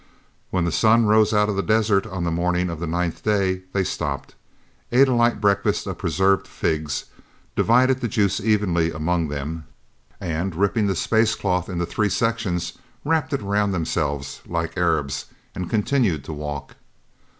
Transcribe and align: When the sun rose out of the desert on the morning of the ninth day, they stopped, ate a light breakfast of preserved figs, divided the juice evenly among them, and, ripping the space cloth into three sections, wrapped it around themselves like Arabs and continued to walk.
When 0.49 0.65
the 0.65 0.71
sun 0.71 1.05
rose 1.05 1.31
out 1.31 1.47
of 1.47 1.55
the 1.55 1.61
desert 1.61 2.07
on 2.07 2.23
the 2.23 2.31
morning 2.31 2.71
of 2.71 2.79
the 2.79 2.87
ninth 2.87 3.21
day, 3.23 3.61
they 3.71 3.83
stopped, 3.83 4.33
ate 4.91 5.07
a 5.07 5.13
light 5.13 5.39
breakfast 5.39 5.85
of 5.85 5.99
preserved 5.99 6.47
figs, 6.47 7.05
divided 7.55 8.01
the 8.01 8.07
juice 8.07 8.39
evenly 8.39 8.89
among 8.91 9.27
them, 9.27 9.67
and, 10.19 10.55
ripping 10.55 10.87
the 10.87 10.95
space 10.95 11.35
cloth 11.35 11.69
into 11.69 11.85
three 11.85 12.09
sections, 12.09 12.73
wrapped 13.05 13.31
it 13.31 13.43
around 13.43 13.73
themselves 13.73 14.41
like 14.47 14.75
Arabs 14.75 15.25
and 15.53 15.69
continued 15.69 16.23
to 16.23 16.33
walk. 16.33 16.73